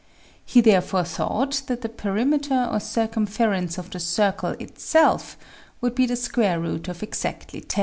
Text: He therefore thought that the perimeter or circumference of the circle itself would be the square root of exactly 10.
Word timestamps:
He 0.43 0.61
therefore 0.61 1.03
thought 1.03 1.61
that 1.67 1.81
the 1.81 1.87
perimeter 1.87 2.67
or 2.71 2.79
circumference 2.79 3.77
of 3.77 3.91
the 3.91 3.99
circle 3.99 4.55
itself 4.59 5.37
would 5.79 5.93
be 5.93 6.07
the 6.07 6.15
square 6.15 6.59
root 6.59 6.87
of 6.87 7.03
exactly 7.03 7.61
10. 7.61 7.79